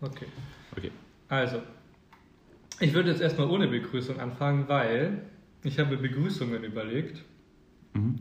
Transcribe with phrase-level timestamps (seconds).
[0.00, 0.26] Okay.
[0.76, 0.90] Okay.
[1.28, 1.62] Also,
[2.80, 5.22] ich würde jetzt erstmal ohne Begrüßung anfangen, weil
[5.62, 7.22] ich habe Begrüßungen überlegt.
[7.94, 8.16] Mhm.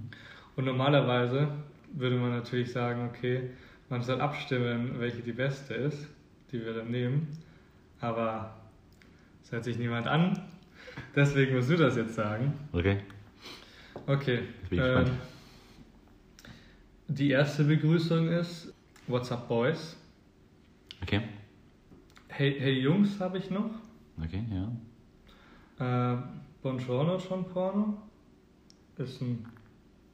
[0.56, 1.48] Und normalerweise
[1.94, 3.50] würde man natürlich sagen, okay,
[3.90, 6.08] man soll abstimmen, welche die beste ist,
[6.52, 7.28] die wir dann nehmen.
[8.02, 8.56] Aber
[9.44, 10.38] es hört sich niemand an.
[11.16, 12.54] Deswegen musst du das jetzt sagen.
[12.74, 12.98] Okay.
[14.06, 14.42] Okay.
[14.70, 15.12] Gespannt.
[17.08, 18.74] die erste Begrüßung ist
[19.08, 19.98] What's up, Boys?
[21.02, 21.22] Okay.
[22.40, 23.70] Hey, hey Jungs habe ich noch.
[24.24, 24.72] Okay, ja.
[26.16, 26.18] Äh,
[26.62, 27.98] Buongiorno schon Porno.
[28.98, 29.46] Ist ein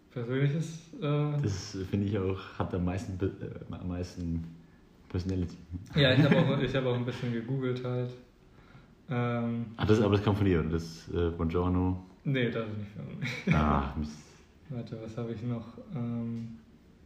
[0.10, 0.92] persönliches.
[1.00, 4.44] Äh, Das finde ich auch, hat am meisten, äh, am meisten
[5.08, 5.56] Personality.
[5.96, 8.10] ja, ich habe auch, ich hab auch ein bisschen gegoogelt halt.
[9.08, 10.70] Ähm, Ah, das, aber das kommt von dir, oder?
[10.70, 12.04] Das äh, Buongiorno.
[12.24, 13.56] nee, das ist nicht von mir.
[13.56, 14.18] Ah, Mist.
[14.72, 15.78] Warte, was habe ich noch?
[15.94, 16.58] Ähm,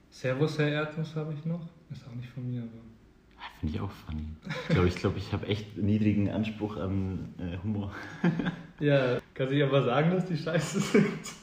[0.09, 1.67] Servus, Herr Erdnuss habe ich noch.
[1.91, 2.98] Ist auch nicht von mir, aber.
[3.59, 4.25] Finde ich auch funny.
[4.47, 7.91] Ich glaube, ich, glaub, ich habe echt niedrigen Anspruch an äh, Humor.
[8.81, 11.33] Ja, kann ich aber sagen, dass die scheiße sind.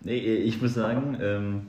[0.00, 1.66] Nee, äh, ich muss sagen, ähm,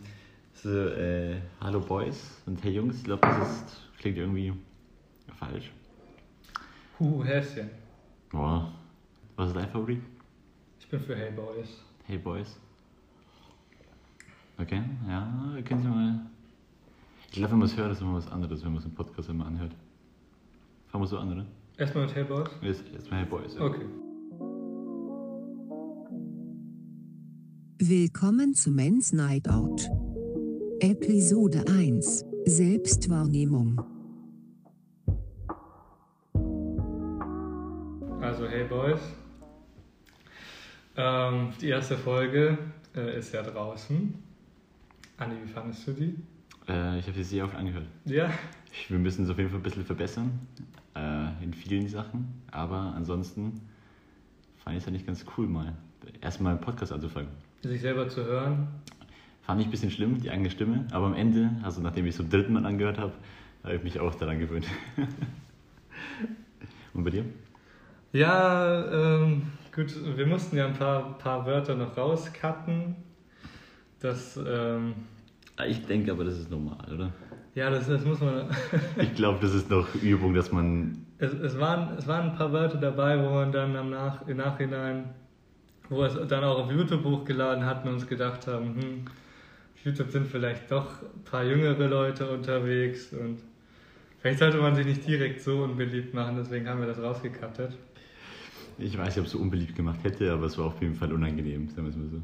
[0.54, 4.54] so, äh, Hallo Boys und Hey Jungs, ich glaube, das ist, klingt irgendwie
[5.38, 5.70] falsch.
[6.98, 7.70] Huhu, Häschen.
[8.32, 8.72] Boah.
[9.36, 10.02] Was ist dein Favorit?
[10.80, 11.84] Ich bin für Hey Boys.
[12.06, 12.58] Hey Boys.
[14.58, 16.20] Okay, ja, können Sie mal.
[17.28, 19.30] Ich glaube, wenn man es hört, ist immer was anderes, wenn man es im Podcast
[19.30, 19.76] immer anhört.
[20.88, 21.46] Fangen wir so an, oder?
[21.78, 22.50] Erstmal mit Hey Boys.
[22.62, 23.56] Jetzt, jetzt mal Hey Boys.
[23.56, 23.62] Ja.
[23.62, 23.86] Okay.
[27.80, 29.90] Willkommen zu Men's Night Out.
[30.80, 33.82] Episode 1 Selbstwahrnehmung.
[38.22, 39.02] Also Hey Boys.
[40.96, 42.58] Ähm, die erste Folge
[42.96, 44.14] äh, ist ja draußen.
[45.18, 46.16] Anni, wie fandest du die?
[46.68, 47.88] Äh, ich habe sie sehr oft angehört.
[48.06, 48.30] Ja.
[48.88, 50.40] Wir müssen es auf jeden Fall ein bisschen verbessern.
[50.96, 52.42] Äh, in vielen Sachen.
[52.52, 53.62] Aber ansonsten
[54.58, 55.74] fand ich es ja nicht ganz cool, mal
[56.22, 57.30] erstmal einen Podcast anzufangen.
[57.64, 58.68] Sich selber zu hören.
[59.42, 60.86] Fand ich ein bisschen schlimm, die eigene Stimme.
[60.92, 63.14] Aber am Ende, also nachdem ich es zum dritten Mal angehört habe,
[63.64, 64.68] habe ich mich auch daran gewöhnt.
[66.94, 67.26] Und bei dir?
[68.14, 72.96] Ja, ähm, gut, wir mussten ja ein paar, paar Wörter noch rauscutten.
[74.00, 74.94] Das, ähm,
[75.60, 77.12] Ah, Ich denke aber, das ist normal, oder?
[77.58, 78.46] Ja, das, das muss man.
[79.02, 81.08] Ich glaube, das ist noch Übung, dass man.
[81.18, 84.38] Es, es, waren, es waren ein paar Wörter dabei, wo man dann am Nach, im
[84.38, 85.06] Nachhinein,
[85.90, 89.06] wo wir es dann auch auf YouTube hochgeladen hatten und uns gedacht haben, hm,
[89.74, 93.40] auf YouTube sind vielleicht doch ein paar jüngere Leute unterwegs und
[94.20, 97.76] vielleicht sollte man sich nicht direkt so unbeliebt machen, deswegen haben wir das rausgekattet.
[98.78, 101.12] Ich weiß nicht, ob es so unbeliebt gemacht hätte, aber es war auf jeden Fall
[101.12, 102.22] unangenehm, sagen wir es mal so.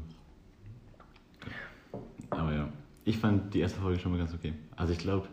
[2.30, 2.68] Aber ja,
[3.04, 4.52] ich fand die erste Folge schon mal ganz okay.
[4.76, 5.28] Also ich glaube,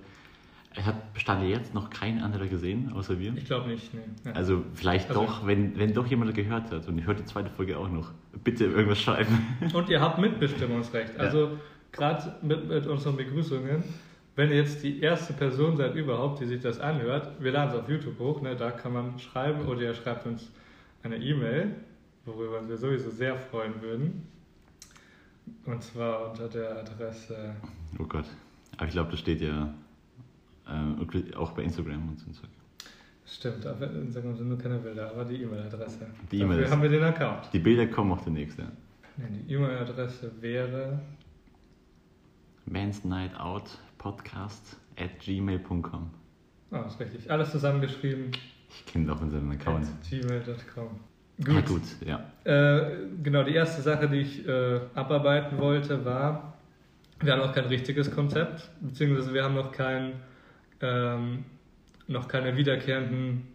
[0.76, 3.34] es hat Stand jetzt noch kein anderer gesehen, außer wir.
[3.36, 4.00] Ich glaube nicht, nee.
[4.26, 4.32] Ja.
[4.34, 7.50] Also vielleicht Also- doch, wenn, wenn doch jemand gehört hat und ich hört die zweite
[7.50, 8.12] Folge auch noch,
[8.44, 9.38] bitte irgendwas schreiben.
[9.74, 11.20] Und ihr habt Mitbestimmungsrecht.
[11.20, 11.58] Also
[11.92, 13.84] gerade mit, mit unseren Begrüßungen,
[14.38, 17.76] wenn ihr jetzt die erste Person seid überhaupt, die sich das anhört, wir laden es
[17.82, 20.50] auf YouTube hoch, ne, da kann man schreiben oder ihr schreibt uns
[21.04, 21.76] eine E-Mail,
[22.26, 24.26] worüber wir sowieso sehr freuen würden.
[25.66, 27.56] Und zwar unter der Adresse,
[28.00, 28.26] Oh Gott.
[28.78, 29.74] Aber ich glaube, das steht ja
[30.68, 32.32] äh, auch bei Instagram und so.
[33.26, 36.08] stimmt, auf Instagram sind nur keine Bilder, aber die E-Mail-Adresse.
[36.32, 37.50] Die Dafür E-Mail- haben wir den Account.
[37.54, 38.66] Die Bilder kommen auch demnächst, ja.
[39.18, 41.00] Ne, die E-Mail-Adresse wäre
[42.66, 46.10] Man's Night Out Podcast at gmail.com.
[46.72, 47.30] Ah, ist richtig.
[47.30, 48.32] Alles zusammengeschrieben.
[48.70, 49.86] Ich kenne auch unseren Account.
[49.88, 51.11] At gmail.com.
[51.44, 51.56] Gut.
[51.56, 52.24] Ja, gut, ja.
[52.44, 52.92] Äh,
[53.24, 56.54] genau, die erste Sache, die ich äh, abarbeiten wollte, war,
[57.22, 60.14] wir haben noch kein richtiges Konzept, beziehungsweise wir haben noch kein,
[60.82, 61.46] ähm,
[62.08, 63.48] noch keine wiederkehrenden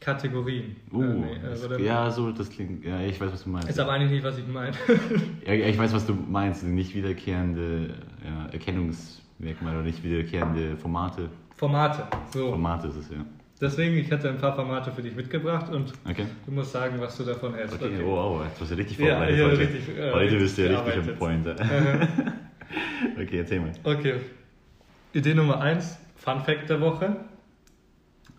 [0.00, 0.76] Kategorien.
[0.92, 2.84] Uh, Äh, nee, das, also dann- ja, so, das klingt.
[2.84, 3.68] Ja, ich weiß, was du meinst.
[3.68, 4.76] Ist aber eigentlich nicht, was ich meine.
[5.46, 6.62] ja, ja, ich weiß, was du meinst.
[6.64, 7.94] Nicht wiederkehrende
[8.24, 11.30] ja, Erkennungsmerkmale oder nicht wiederkehrende Formate.
[11.56, 12.04] Formate.
[12.32, 12.50] So.
[12.50, 13.24] Formate ist es, ja.
[13.60, 16.26] Deswegen, ich hatte ein paar Formate für dich mitgebracht und Okay.
[16.44, 17.82] du musst sagen, was du davon hältst.
[17.82, 19.38] Okay, oh, wow, jetzt warst du richtig vorbereitet.
[19.38, 19.58] ja, heute.
[19.58, 21.46] richtig, äh, heute bist du ja richtig am Point.
[23.20, 23.72] okay, erzähl mal.
[23.82, 24.14] Okay.
[25.14, 27.16] Idee Nummer eins, Fun Fact der Woche.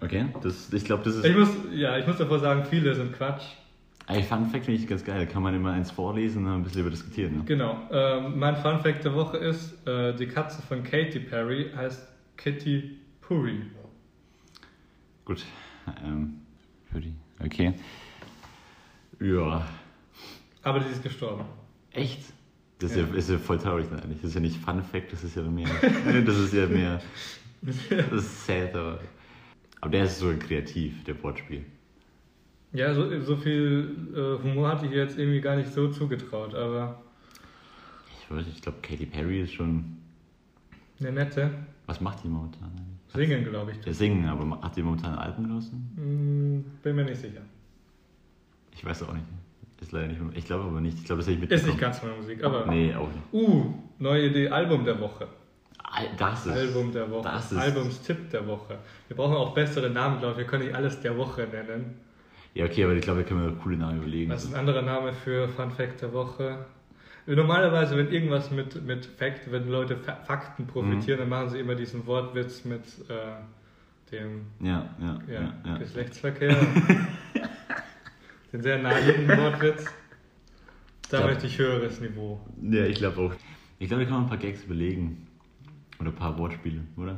[0.01, 1.25] Okay, das, ich glaube, das ist.
[1.25, 3.43] Ich muss, ja, ich muss davor sagen, viele sind Quatsch.
[4.07, 5.17] Ey, Fun Fact finde ich ganz geil.
[5.19, 7.37] Da kann man immer eins vorlesen und ein bisschen über diskutieren.
[7.37, 7.43] Ne?
[7.45, 7.77] Genau.
[7.91, 12.99] Ähm, mein Fun Fact der Woche ist, äh, die Katze von Katy Perry heißt Kitty
[13.21, 13.63] Puri.
[15.27, 15.43] Gut.
[16.05, 16.39] Ähm,
[16.89, 17.13] für die.
[17.43, 17.73] Okay.
[19.19, 19.67] Ja.
[20.63, 21.43] Aber die ist gestorben.
[21.91, 22.21] Echt?
[22.79, 24.21] Das ist ja, ist ja voll traurig dann eigentlich.
[24.21, 25.67] Das ist ja nicht Fun Fact, das ist ja mehr.
[26.25, 27.01] das ist ja mehr.
[27.61, 29.01] Das ist sad, aber.
[29.81, 31.65] Aber der ist so kreativ, der Wortspiel.
[32.71, 36.55] Ja, so, so viel äh, Humor hatte ich ihr jetzt irgendwie gar nicht so zugetraut,
[36.55, 37.01] aber
[38.21, 39.97] Ich weiß nicht, ich glaube, Katy Perry ist schon.
[40.99, 41.51] eine nette.
[41.87, 42.69] Was macht die momentan?
[43.07, 43.79] Singen, glaube ich.
[43.79, 45.91] Der Singen, aber hat die momentan ein Album draußen?
[45.95, 47.41] Hm, bin mir nicht sicher.
[48.75, 49.25] Ich weiß auch nicht.
[49.81, 50.19] Ist leider nicht.
[50.35, 50.97] Ich glaube aber nicht.
[50.97, 51.81] Ich glaube, das hätte ich Ist nicht mitbekommen.
[51.81, 52.65] ganz meine Musik, aber.
[52.67, 53.33] Nee, auch nicht.
[53.33, 55.27] Uh, neue Idee, Album der Woche.
[56.17, 56.51] Das ist.
[56.51, 57.23] Album der Woche.
[57.23, 57.57] Das ist.
[57.57, 58.77] Albumstipp der Woche.
[59.07, 60.37] Wir brauchen auch bessere Namen, glaube ich.
[60.39, 61.95] Wir können nicht alles der Woche nennen.
[62.53, 64.31] Ja, okay, aber ich glaube, da können wir coole Namen überlegen.
[64.31, 66.65] Was ist ein anderer Name für Fun Fact der Woche?
[67.35, 71.75] Normalerweise, wenn irgendwas mit, mit Fact, wenn Leute Fa Fakten profitieren, dann machen sie immer
[71.75, 75.77] diesen Wortwitz mit äh, dem Ja, ja, ja, ja.
[75.77, 76.55] Geschlechtsverkehr.
[78.53, 79.83] den sehr naheliegenden Wortwitz.
[79.83, 79.91] Da
[81.01, 82.39] Ich glaub- möchte ich höheres Niveau.
[82.61, 83.33] Ja, ich glaube auch.
[83.79, 85.27] Ich glaube, da kann man ein paar Gags überlegen.
[85.99, 87.17] Oder ein paar Wortspiele, oder?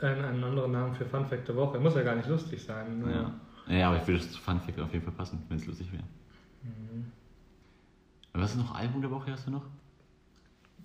[0.00, 1.78] Ein, einen anderen Namen für Fun Fact der Woche.
[1.80, 3.02] Muss ja gar nicht lustig sein.
[3.08, 3.74] Ja.
[3.74, 5.90] Ja, aber ich würde es zu Fun Fact auf jeden Fall passen, wenn es lustig
[5.92, 6.02] wäre.
[6.62, 7.06] Mhm.
[8.34, 9.62] Was ist noch Album der Woche hast du noch?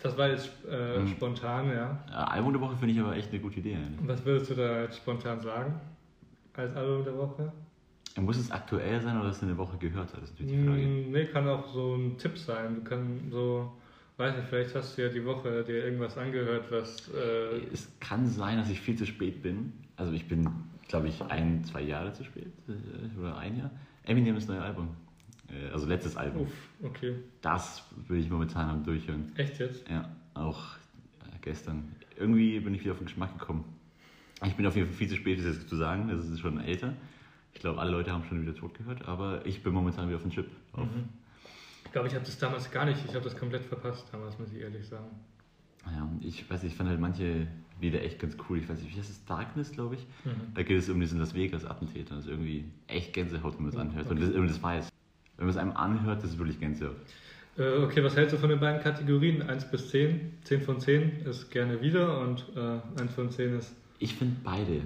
[0.01, 1.07] Das war jetzt äh, Mhm.
[1.09, 1.97] spontan, ja.
[2.09, 3.75] Ja, Album der Woche finde ich aber echt eine gute Idee.
[3.75, 4.07] eigentlich.
[4.07, 5.73] Was würdest du da jetzt spontan sagen?
[6.53, 7.51] Als Album der Woche?
[8.19, 10.21] Muss es aktuell sein oder dass du eine Woche gehört hast?
[10.21, 10.81] Das ist natürlich die Frage.
[10.81, 12.75] Mm, Nee, kann auch so ein Tipp sein.
[12.75, 13.71] Du kannst so,
[14.17, 17.09] weiß nicht, vielleicht hast du ja die Woche dir irgendwas angehört, was.
[17.09, 19.73] Äh, Es kann sein, dass ich viel zu spät bin.
[19.95, 20.49] Also ich bin,
[20.87, 22.47] glaube ich, ein, zwei Jahre zu spät.
[22.67, 23.71] äh, Oder ein Jahr.
[24.03, 24.89] Eminem ist neue Album.
[25.51, 26.43] Äh, Also letztes Album.
[26.43, 27.15] uff, okay.
[27.41, 29.31] Das würde ich momentan am Durchhören.
[29.35, 29.87] Echt jetzt?
[29.89, 30.75] Ja, auch
[31.21, 31.91] äh, gestern.
[32.17, 33.63] Irgendwie bin ich wieder auf den Geschmack gekommen.
[34.45, 36.07] Ich bin auf jeden Fall viel zu spät, das jetzt zu sagen.
[36.09, 36.93] Das ist schon älter.
[37.53, 40.21] Ich glaube, alle Leute haben schon wieder tot gehört, aber ich bin momentan wieder auf
[40.23, 40.47] dem Chip.
[40.73, 40.85] Auf.
[40.85, 41.09] Mhm.
[41.85, 44.51] Ich glaube, ich habe das damals gar nicht, ich habe das komplett verpasst damals, muss
[44.53, 45.07] ich ehrlich sagen.
[45.85, 47.47] Ja, ich weiß nicht, ich fand halt manche
[47.81, 48.59] Lieder echt ganz cool.
[48.59, 49.25] Ich weiß nicht, wie heißt es?
[49.25, 50.01] Darkness, glaube ich.
[50.25, 50.53] Mhm.
[50.53, 52.15] Da geht es um diesen Las Vegas-Attentäter.
[52.15, 54.05] Das ist irgendwie echt Gänsehaut, wenn man Mhm, anhört.
[54.05, 54.13] okay.
[54.13, 54.89] Und das, das weiß.
[55.39, 56.95] Wenn man es einem anhört, das ist wirklich Gänsehaut.
[57.57, 59.41] Äh, okay, was hältst du von den beiden Kategorien?
[59.41, 60.37] 1 bis 10.
[60.43, 64.81] 10 von 10 ist gerne wieder und äh, 1 von 10 ist Ich finde beide.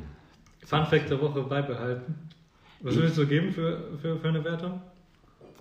[0.64, 2.16] Fun Fact der Woche beibehalten.
[2.82, 4.82] Was Ich- würdest du geben für, für, für eine Wertung?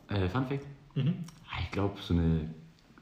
[0.09, 0.67] Äh, Fun Fact?
[0.95, 1.25] Mhm.
[1.51, 2.49] Ah, Ich glaube, so eine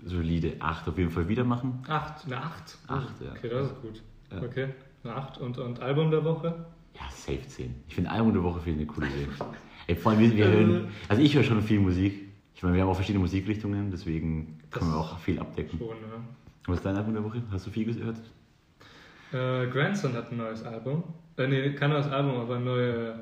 [0.05, 1.83] solide 8 auf jeden Fall wieder machen.
[1.89, 2.79] 8, eine 8.
[2.87, 3.33] Acht, ja.
[3.33, 4.03] Okay, das ist gut.
[4.33, 4.43] Ja.
[4.43, 4.69] Okay,
[5.05, 6.67] eine 8 und, und Album der Woche?
[6.95, 7.75] Ja, safe 10.
[7.89, 9.27] Ich finde Album der Woche ich eine coole Idee.
[9.91, 10.51] Ey, vor allem, wir, wir Äh.
[10.53, 12.29] hören, also ich höre schon viel Musik.
[12.55, 15.79] Ich meine, wir haben auch verschiedene Musikrichtungen, deswegen können wir Das- auch viel abdecken.
[15.79, 16.25] Schon, ne?
[16.67, 17.43] Was ist dein Album der Woche?
[17.51, 18.17] Hast du viel gehört?
[19.33, 21.03] Äh, Grandson hat ein neues Album.
[21.37, 23.15] Äh, nee, kein neues Album, aber eine neue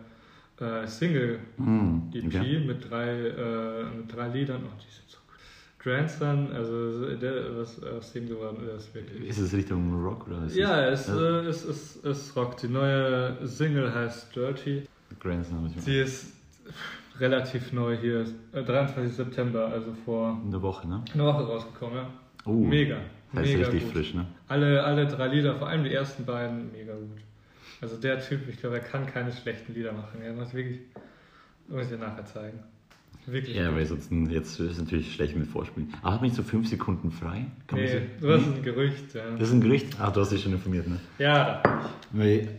[0.61, 2.61] äh, Single Hm, EP okay.
[2.67, 4.61] mit, drei, äh, mit drei Liedern.
[4.67, 5.38] Oh, die sind so gut.
[5.79, 9.26] Grandson, also der, was aus dem geworden ist, wirklich.
[9.31, 12.62] Ist es Richtung Rock oder ist Ja, es, es, äh, es, es, es rockt.
[12.65, 14.82] Die neue Single heißt Dirty.
[15.20, 16.35] Grandson habe ich Sie ist
[17.19, 19.15] relativ neu hier, äh, 23.
[19.15, 21.05] September, also vor in der Woche, ne?
[21.15, 21.97] einer Woche rausgekommen.
[21.97, 22.11] Ja.
[22.44, 22.99] Oh, Mega.
[23.32, 23.93] Das ist mega richtig gut.
[23.93, 24.26] frisch, ne?
[24.47, 27.20] Alle, alle drei Lieder, vor allem die ersten beiden, mega gut.
[27.81, 30.23] Also der Typ, ich glaube, er kann keine schlechten Lieder machen.
[30.23, 30.81] Er macht wirklich,
[31.69, 32.61] muss ich dir nachher zeigen.
[33.30, 33.56] Wirklich.
[33.56, 35.92] Ja, weil sonst jetzt ist es natürlich schlecht mit Vorspielen.
[36.02, 37.46] Aber hat man nicht so fünf Sekunden frei?
[37.66, 37.86] Kann Nee,
[38.20, 39.14] so- du hast ein Gerücht.
[39.14, 40.00] Ja, Das ist ein Gericht?
[40.00, 40.98] Ah, du hast dich schon informiert, ne?
[41.19, 41.62] ja.
[42.12, 42.48] Weil,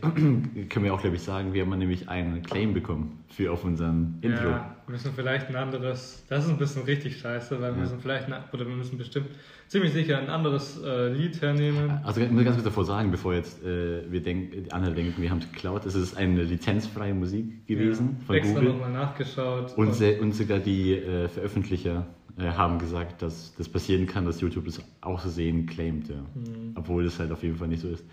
[0.68, 4.14] können wir auch, glaube ich, sagen, wir haben nämlich einen Claim bekommen für auf unserem
[4.20, 4.44] Intro.
[4.50, 8.00] Ja, wir müssen vielleicht ein anderes, das ist ein bisschen richtig scheiße, weil wir müssen
[8.00, 9.28] vielleicht, ein, oder wir müssen bestimmt
[9.68, 12.00] ziemlich sicher ein anderes äh, Lied hernehmen.
[12.02, 15.22] Also ich muss ganz kurz davor sagen, bevor jetzt äh, wir denken, die anderen denken,
[15.22, 18.72] wir haben es geklaut, es ist eine lizenzfreie Musik gewesen ja, von extra Google.
[18.72, 19.78] nochmal nachgeschaut.
[19.78, 24.40] Und, se- und sogar die äh, Veröffentlicher äh, haben gesagt, dass das passieren kann, dass
[24.40, 26.16] YouTube das auch so sehen claimt, ja.
[26.16, 26.72] Mhm.
[26.74, 28.04] Obwohl das halt auf jeden Fall nicht so ist.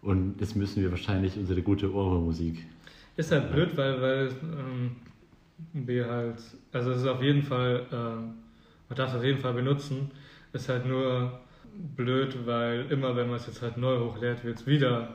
[0.00, 2.64] Und jetzt müssen wir wahrscheinlich unsere gute Ohrwurm-Musik.
[3.16, 4.92] Ist halt blöd, weil, weil ähm,
[5.72, 6.36] wir halt,
[6.72, 8.34] also es ist auf jeden Fall, ähm,
[8.88, 10.10] man darf es auf jeden Fall benutzen,
[10.52, 11.40] ist halt nur
[11.96, 15.08] blöd, weil immer wenn man es jetzt halt neu hochlädt, wird es wieder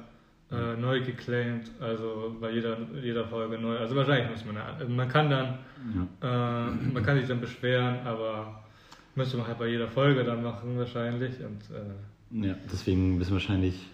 [0.52, 3.78] äh, neu geclaimed, also bei jeder, jeder Folge neu.
[3.78, 5.58] Also wahrscheinlich muss man, also man kann dann,
[6.22, 6.68] Ja.
[6.68, 8.64] äh, man kann sich dann beschweren, aber
[9.16, 11.62] müsste man halt bei jeder Folge dann machen wahrscheinlich und
[12.42, 13.88] äh, ja, deswegen müssen wir wahrscheinlich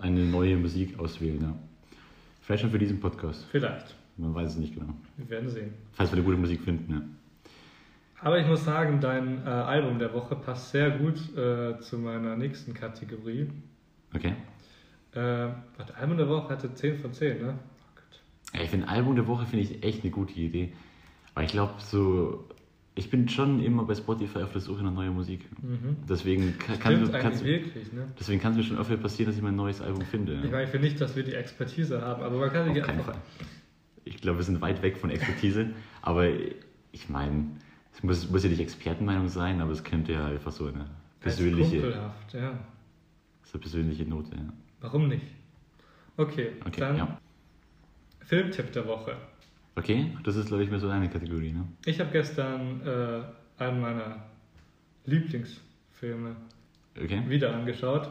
[0.00, 1.54] eine neue Musik auswählen, ja.
[2.42, 3.44] Vielleicht schon für diesen Podcast.
[3.50, 4.94] vielleicht, Man weiß es nicht genau.
[5.16, 5.74] wir werden sehen.
[5.92, 7.02] Falls wir eine gute Musik finden, ja.
[8.20, 12.34] Aber ich muss sagen, dein äh, Album der Woche passt sehr gut äh, zu meiner
[12.36, 13.50] nächsten Kategorie.
[14.14, 14.32] Okay.
[15.12, 15.18] Äh,
[15.76, 17.58] warte, Album der Woche hatte 10 von 10, ne?
[17.58, 18.56] Oh.
[18.56, 20.72] Ja, ich finde Album der Woche finde ich echt eine gute Idee.
[21.34, 22.48] Weil ich glaube, so
[22.94, 25.44] Ich bin schon immer bei Spotify auf der Suche nach neuer Musik.
[25.62, 25.98] Mhm.
[26.08, 28.08] Deswegen kann, Stimmt kann, kannst, wirklich, ne?
[28.18, 30.40] deswegen kann es mir schon öfter passieren, dass ich mein neues Album finde.
[30.42, 32.88] Ich meine, ich will nicht, dass wir die Expertise haben, aber man kann Auf sich
[32.88, 33.04] einfach...
[33.04, 33.22] Fall.
[34.06, 35.70] Ich glaube, wir sind weit weg von Expertise,
[36.02, 36.28] aber
[36.92, 37.46] ich meine,
[37.92, 40.86] es muss, muss ja nicht Expertenmeinung sein, aber es könnte ja einfach so eine
[41.20, 42.58] persönliche, kumpelhaft, ja.
[43.42, 44.34] so eine persönliche Note.
[44.34, 44.52] Ja.
[44.80, 45.26] Warum nicht?
[46.16, 47.18] Okay, Okay, dann ja.
[48.20, 49.16] Filmtipp der Woche.
[49.74, 51.52] Okay, das ist, glaube ich, mehr so eine Kategorie.
[51.52, 51.66] Ne?
[51.84, 53.22] Ich habe gestern äh,
[53.62, 54.24] einen meiner
[55.04, 56.36] Lieblingsfilme
[56.98, 58.08] Okay, wieder angeschaut.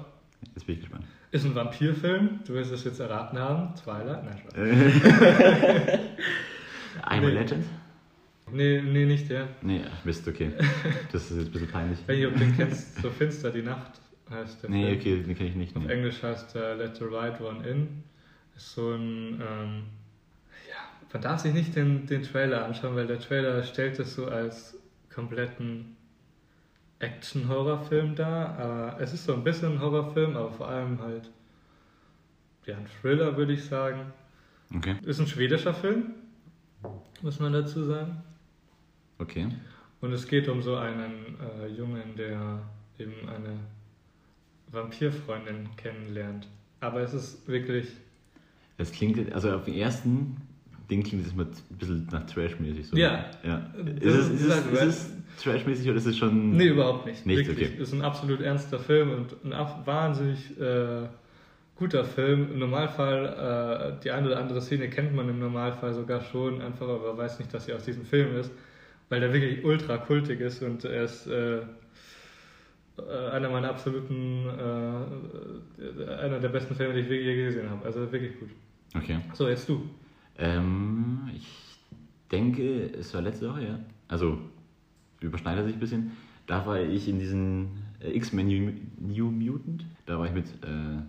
[0.54, 1.06] Jetzt bin ich gespannt.
[1.32, 3.74] Ist ein Vampirfilm, du wirst es jetzt erraten haben.
[3.76, 4.24] Twilight?
[4.24, 4.54] Nein, Spaß.
[7.04, 7.26] I'm Nee.
[7.26, 7.66] a Legend?
[8.52, 9.48] Nee, nee, nicht der.
[9.62, 10.52] Nee, Mist, okay.
[11.12, 12.00] Das ist jetzt ein bisschen peinlich.
[12.00, 13.02] Ob du den kennst.
[13.02, 14.00] So finster die Nacht
[14.30, 15.00] heißt der Nee, Film.
[15.00, 15.76] okay, den kenne ich nicht.
[15.76, 15.94] Auf Nee.
[15.94, 18.04] Englisch heißt er Let the Right One In.
[18.56, 19.84] Ist so ein, ähm,
[20.70, 20.78] ja,
[21.12, 24.78] man darf sich nicht den, den Trailer anschauen, weil der Trailer stellt es so als
[25.14, 25.95] kompletten
[27.00, 28.16] Action-Horrorfilm.
[28.20, 31.30] Aber es ist so ein bisschen ein Horrorfilm, aber vor allem halt,
[32.66, 34.12] ja, ein Thriller, würde ich sagen.
[34.76, 36.16] Okay, Ist ein schwedischer Film,
[37.22, 38.24] muss man dazu sagen.
[39.20, 39.48] okay.
[40.02, 42.60] Und es geht um so einen äh, Jungen, der
[43.00, 43.60] eben eine
[44.72, 46.48] Vampirfreundin kennenlernt.
[46.80, 47.88] Aber es ist wirklich,
[48.78, 50.38] Das klingt, also auf den ersten
[50.90, 52.88] Ding klingt es mal ein bisschen nach Trash-mäßig.
[52.88, 52.98] So.
[52.98, 53.26] Ja.
[53.44, 53.72] ja.
[54.02, 56.52] Das Ist es, ist es, ist es Trash-mäßig oder ist es schon.
[56.52, 57.26] nee, überhaupt nicht.
[57.26, 57.70] Nicht, wirklich.
[57.70, 57.82] okay.
[57.82, 61.08] Ist ein absolut ernster Film und ein wahnsinnig äh,
[61.76, 62.52] guter Film.
[62.54, 66.88] Im Normalfall, äh, die eine oder andere Szene kennt man im Normalfall sogar schon, einfach
[66.88, 68.52] aber weiß nicht, dass sie aus diesem Film ist,
[69.10, 71.58] weil der wirklich ultra kultig ist und er ist äh,
[72.98, 77.86] äh, einer meiner absoluten, äh, einer der besten Filme, die ich je gesehen habe.
[77.86, 78.50] Also wirklich gut.
[78.96, 79.20] Okay.
[79.34, 79.90] So, jetzt du.
[80.38, 81.48] Ähm, ich
[82.32, 83.80] denke, es war letzte Woche, ja.
[84.08, 84.38] Also,
[85.20, 86.12] überschneidet sich ein bisschen.
[86.48, 89.86] Da war ich in diesen äh, X-Men New, New Mutant.
[90.06, 91.00] Da war ich mit äh,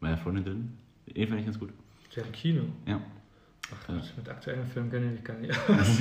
[0.00, 0.68] meiner Freundin drin.
[1.14, 1.70] Den fand ich ganz gut.
[2.16, 2.62] Der im Kino.
[2.86, 3.00] Ja.
[3.72, 6.00] Ach Gott, mit aktuellen Filmen kenne ich mich gar nicht aus.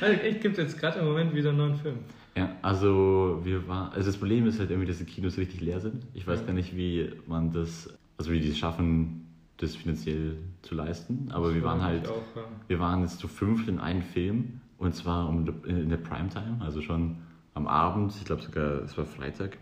[0.00, 1.96] also ich gibt jetzt gerade im Moment wieder einen neuen Film.
[2.36, 5.80] Ja, also wir waren, also das Problem ist halt irgendwie, dass die Kinos richtig leer
[5.80, 6.06] sind.
[6.14, 6.46] Ich weiß Ja.
[6.46, 9.26] gar nicht, wie man das, also wie die es schaffen,
[9.60, 11.28] das finanziell zu leisten.
[11.32, 12.42] Aber wir waren halt, Auch, ja.
[12.68, 16.80] wir waren jetzt zu fünft in einem Film und zwar um, in der Primetime, also
[16.80, 17.18] schon
[17.54, 18.14] am Abend.
[18.16, 19.58] Ich glaube sogar, es war Freitag.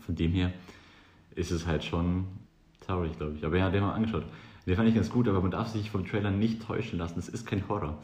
[0.00, 0.52] Von dem her
[1.34, 2.26] ist es halt schon
[2.80, 3.44] traurig, glaube ich.
[3.44, 4.24] Aber ja, den haben wir angeschaut.
[4.66, 7.18] Den fand ich ganz gut, aber man darf sich vom Trailer nicht täuschen lassen.
[7.18, 7.98] Es ist kein Horror.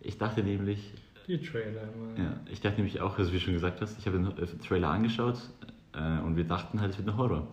[0.00, 0.92] Ich dachte nämlich,
[1.26, 2.18] Die Trailer immer.
[2.24, 4.46] ja, ich dachte nämlich auch, also wie du schon gesagt hast, ich habe den äh,
[4.66, 5.38] Trailer angeschaut
[5.92, 7.46] äh, und wir dachten halt, es wird ein Horror.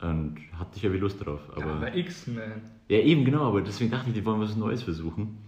[0.00, 1.40] Und hatte ich irgendwie Lust drauf.
[1.52, 2.62] Aber, Aber, aber X-Men.
[2.88, 5.38] ja, eben genau, aber deswegen dachte ich, die wollen was Neues versuchen.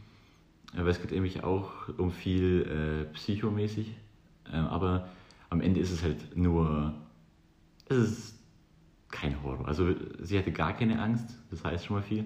[0.77, 3.95] Aber es geht nämlich auch um viel äh, psychomäßig.
[4.53, 5.09] Ähm, aber
[5.51, 6.95] am Ende ist es halt nur.
[7.89, 8.39] Es ist
[9.11, 9.67] kein Horror.
[9.67, 12.25] Also sie hatte gar keine Angst, das heißt schon mal viel.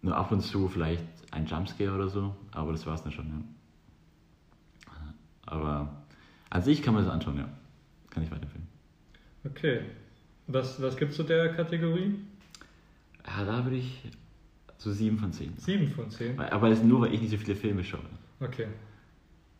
[0.00, 3.26] Nur ab und zu vielleicht ein Jumpscare oder so, aber das war es dann schon,
[3.26, 4.94] ja.
[5.44, 6.04] Aber
[6.50, 7.48] an sich kann man es anschauen, ja.
[8.10, 8.66] Kann ich weiterempfehlen.
[9.44, 9.80] Okay.
[10.48, 12.14] Was, was gibst du der Kategorie?
[13.26, 14.00] Ja, da würde ich
[14.78, 15.52] so 7 von 10.
[15.58, 16.38] 7 von 10.
[16.38, 18.00] Weil- Aber es ist nur, weil ich nicht so viele Filme schaue.
[18.40, 18.66] Okay.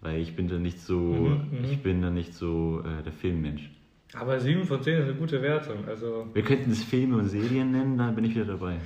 [0.00, 1.64] Weil ich bin da nicht so, Mhm, mhm.
[1.64, 3.70] ich bin da nicht so äh, der Filmmensch.
[4.14, 5.86] Aber 7 von 10 ist eine gute Wertung.
[5.86, 8.78] Also, Wir könnten es Filme und Serien nennen, dann bin ich wieder dabei.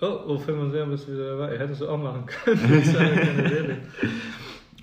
[0.00, 1.58] oh, oh Film und Serien bist du wieder dabei.
[1.58, 3.78] Hättest du auch machen können.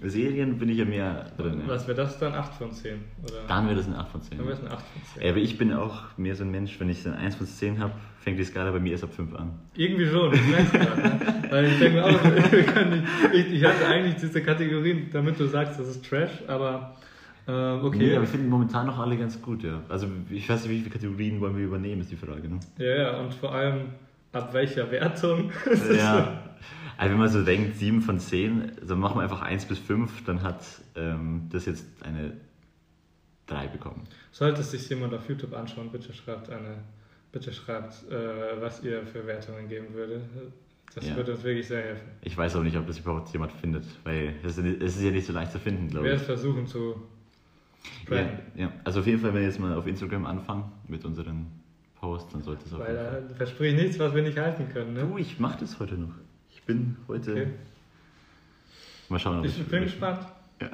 [0.03, 1.62] Serien bin ich ja mehr drin.
[1.62, 1.68] Ja.
[1.68, 2.34] Was wäre das dann?
[2.34, 3.00] 8 von 10?
[3.24, 3.48] Oder?
[3.48, 4.38] Dann wäre das eine 8 von 10.
[4.38, 5.24] Dann wäre es eine 8 von 10.
[5.24, 7.79] Ja, aber ich bin auch mehr so ein Mensch, wenn ich dann 1 von 10
[7.79, 9.60] habe, fängt die Skala bei mir erst ab 5 an.
[9.75, 10.98] Irgendwie schon, ich merke es.
[10.98, 11.41] Ne?
[11.50, 13.03] Weil ich denke mir auch, wir können nicht,
[13.34, 16.96] ich, ich hatte eigentlich diese Kategorien, damit du sagst, das ist Trash, aber
[17.48, 17.98] äh, okay.
[17.98, 19.82] Nee, aber ich finde momentan noch alle ganz gut, ja.
[19.89, 22.60] Also ich weiß nicht, wie viele Kategorien wollen wir übernehmen, ist die Frage, ne?
[22.77, 23.88] Ja, ja, und vor allem
[24.32, 25.51] ab welcher Wertung?
[25.98, 26.49] ja.
[27.00, 30.25] Also wenn man so denkt, 7 von 10, dann machen wir einfach 1 bis 5,
[30.25, 30.65] dann hat
[30.98, 32.34] ähm, das jetzt eine
[33.48, 34.03] 3 bekommen.
[34.34, 36.79] Sollte sich jemand auf YouTube anschauen, bitte schreibt eine,
[37.32, 40.24] bitte schreibt, äh, was ihr für Wertungen geben würdet.
[40.94, 41.15] Das Ja.
[41.15, 42.06] würde uns wirklich sehr helfen.
[42.22, 45.32] Ich weiß auch nicht, ob das überhaupt jemand findet, weil es ist, ja nicht so
[45.32, 46.15] leicht zu finden, glaube ich.
[46.15, 47.01] es versuchen zu
[48.12, 48.74] Ja, ja.
[48.84, 51.46] Also auf jeden Fall, wenn wir jetzt mal auf Instagram anfangen mit unseren
[51.96, 53.25] Posts, dann sollte es auf Weil jeden Fall.
[53.29, 54.96] da versprich nichts, was wir nicht halten können.
[54.96, 55.06] Ne?
[55.08, 56.10] Du, ich mache das heute noch.
[56.70, 57.32] Ich bin heute.
[57.32, 57.48] Okay.
[59.10, 60.20] Mal schauen, ob Ich es- bin gespannt.
[60.62, 60.68] Ja.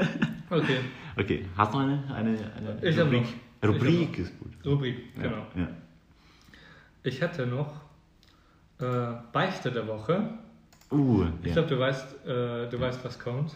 [0.56, 0.78] okay,
[1.14, 3.22] Okay, hast du noch eine, eine, eine Ich Rubrik?
[3.24, 3.28] noch.
[3.62, 4.52] Ich Rubrik ist gut.
[4.64, 5.46] Rubrik, genau.
[5.54, 5.68] Ja.
[7.02, 7.82] Ich hätte noch
[8.78, 10.38] äh, Beichte der Woche.
[10.90, 11.52] Uh, Ich ja.
[11.52, 13.52] glaube, du weißt, äh, du weißt, was kommt.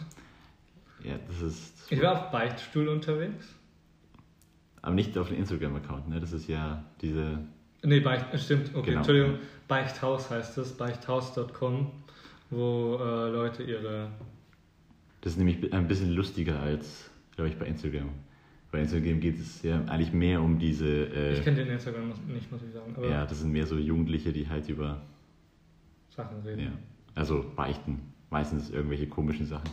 [1.03, 1.91] Ja, das ist.
[1.91, 3.43] Ich war auf Beichtstuhl unterwegs.
[4.83, 6.19] Aber nicht auf dem Instagram-Account, ne?
[6.19, 7.39] Das ist ja diese.
[7.87, 8.97] Nee, Beicht, äh, stimmt, okay, Genau.
[8.97, 9.39] Entschuldigung.
[9.69, 11.91] Beichthaus heißt es, beichthaus.com,
[12.49, 14.09] wo äh, Leute ihre.
[15.21, 18.09] Das ist nämlich ein bisschen lustiger als, glaube ich, bei Instagram.
[18.71, 20.85] Bei Instagram geht es ja eigentlich mehr um diese.
[20.85, 23.77] Äh, Ich kenne den Instagram nicht, muss ich sagen, aber ja, das sind mehr so
[23.77, 25.01] Jugendliche, die halt über.
[26.09, 26.59] Sachen reden.
[26.61, 26.71] Ja,
[27.15, 28.01] also beichten.
[28.29, 29.69] Meistens irgendwelche komischen Sachen.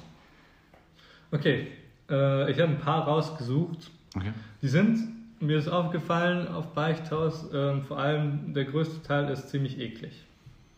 [1.32, 1.66] Okay,
[2.08, 3.90] äh, ich habe ein paar rausgesucht.
[4.14, 4.32] Okay.
[4.62, 4.98] Die sind,
[5.46, 10.24] mir ist aufgefallen, auf Beichthaus, ähm, vor allem der größte Teil ist ziemlich eklig.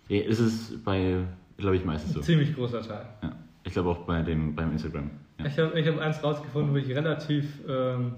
[0.09, 1.19] Ja, es ist bei,
[1.57, 2.21] glaube ich, meistens so.
[2.21, 3.07] Ziemlich großer Teil.
[3.23, 3.33] Ja.
[3.65, 5.11] Ich glaube auch bei dem, beim Instagram.
[5.39, 5.47] Ja.
[5.47, 8.15] Ich habe ich hab eins rausgefunden, wo ich relativ, ähm,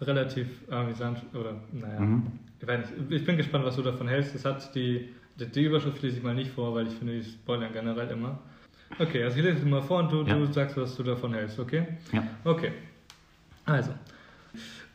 [0.00, 2.22] relativ amüsant, oder naja, Mhm.
[2.60, 4.34] ich, weiß nicht, ich bin gespannt, was du davon hältst.
[4.34, 7.24] Das hat die, die, die Überschrift lese ich mal nicht vor, weil ich finde, die
[7.24, 8.38] spoilern generell immer.
[8.98, 10.34] Okay, also ich lese sie mal vor und du, Ja.
[10.36, 11.86] du sagst, was du davon hältst, okay?
[12.12, 12.24] Ja.
[12.44, 12.72] Okay.
[13.64, 13.92] Also,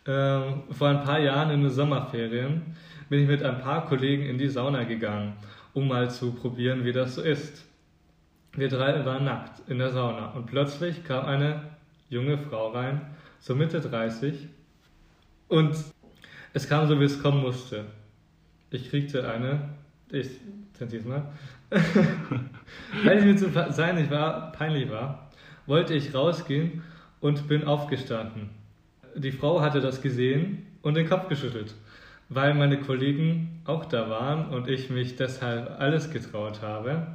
[0.07, 2.61] ähm, vor ein paar Jahren in den Sommerferien
[3.09, 5.33] bin ich mit ein paar Kollegen in die Sauna gegangen,
[5.73, 7.65] um mal zu probieren, wie das so ist.
[8.53, 11.61] Wir drei waren nackt in der Sauna und plötzlich kam eine
[12.09, 13.01] junge Frau rein,
[13.39, 14.47] so Mitte 30,
[15.49, 15.75] und
[16.53, 17.85] es kam so, wie es kommen musste.
[18.69, 19.69] Ich kriegte eine,
[20.09, 20.29] ich
[20.73, 21.33] zensiere mal,
[23.03, 25.29] weil ich mir zu seinig war, peinlich war,
[25.65, 26.83] wollte ich rausgehen
[27.19, 28.56] und bin aufgestanden.
[29.17, 31.73] Die Frau hatte das gesehen und den Kopf geschüttelt.
[32.29, 37.07] Weil meine Kollegen auch da waren und ich mich deshalb alles getraut habe,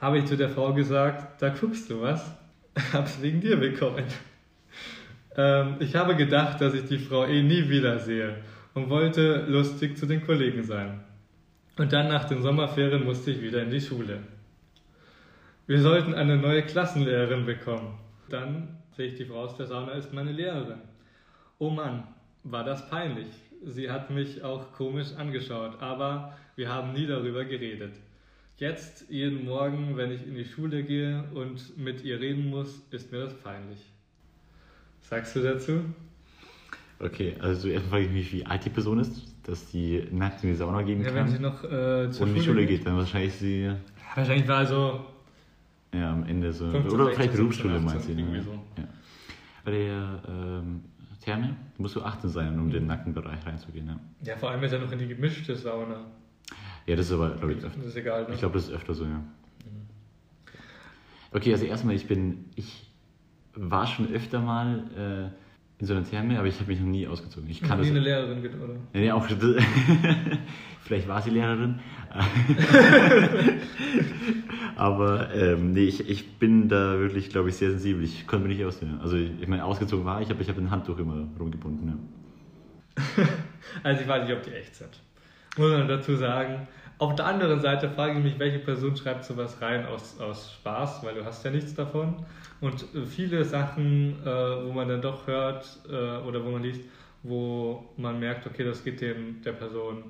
[0.00, 2.34] habe ich zu der Frau gesagt, da guckst du was,
[2.92, 4.04] hab's wegen dir bekommen.
[5.36, 8.38] Ähm, ich habe gedacht, dass ich die Frau eh nie wiedersehe
[8.74, 11.00] und wollte lustig zu den Kollegen sein.
[11.76, 14.18] Und dann nach den Sommerferien musste ich wieder in die Schule.
[15.66, 17.98] Wir sollten eine neue Klassenlehrerin bekommen.
[18.28, 20.93] Dann sehe ich die Frau aus der Sauna, ist meine Lehrerin.
[21.58, 22.04] Oh Mann,
[22.42, 23.28] war das peinlich.
[23.64, 27.94] Sie hat mich auch komisch angeschaut, aber wir haben nie darüber geredet.
[28.58, 33.10] Jetzt, jeden Morgen, wenn ich in die Schule gehe und mit ihr reden muss, ist
[33.10, 33.78] mir das peinlich.
[35.00, 35.80] Sagst du dazu?
[37.00, 40.50] Okay, also zuerst frage ich mich, wie alt die Person ist, dass die nackt in
[40.50, 41.16] die Sauna gehen Ja, kann.
[41.16, 43.72] wenn sie noch äh, zur und in die Schule geht, dann wahrscheinlich sie
[44.14, 45.04] Wahrscheinlich war so
[45.92, 46.70] ja, am Ende so.
[46.70, 48.14] 15, oder 16, vielleicht Berufsschule 17, meinst du.
[48.14, 48.42] Ne?
[48.42, 48.52] so.
[48.76, 49.70] Ja.
[49.70, 50.82] Der ähm,
[51.24, 53.86] Therme musst du 18 sein, um in den nackten Bereich reinzugehen.
[53.88, 53.98] Ja,
[54.32, 56.04] Ja, vor allem ist er noch in die gemischte Sauna.
[56.86, 57.78] ja das ist aber, glaube ich, öfter.
[57.78, 58.24] Das ist egal.
[58.24, 58.34] Ne?
[58.34, 59.22] Ich glaube, das ist öfter so, ja.
[61.32, 62.90] Okay, also erstmal, ich bin, ich
[63.54, 65.43] war schon öfter mal äh,
[65.84, 67.48] in so einer Therme, aber ich habe mich noch nie ausgezogen.
[67.50, 67.90] Ich kann Wie das.
[67.90, 68.74] eine Lehrerin, oder?
[68.94, 69.26] Nee, auch
[70.80, 71.80] Vielleicht war sie Lehrerin.
[74.76, 78.02] Aber ähm, nee, ich, ich bin da wirklich, glaube ich, sehr sensibel.
[78.04, 78.98] Ich konnte mich nicht ausziehen.
[79.00, 81.88] Also ich, ich meine, ausgezogen war ich, aber ich habe ein Handtuch immer rumgebunden.
[81.88, 83.24] Ja.
[83.82, 85.00] Also ich weiß nicht, ob die echt sind.
[85.56, 86.68] Muss man dazu sagen.
[86.98, 91.04] Auf der anderen Seite frage ich mich, welche Person schreibt sowas rein aus, aus Spaß,
[91.04, 92.24] weil du hast ja nichts davon.
[92.60, 96.82] Und äh, viele Sachen, äh, wo man dann doch hört äh, oder wo man liest,
[97.24, 100.04] wo man merkt, okay, das geht dem der Person,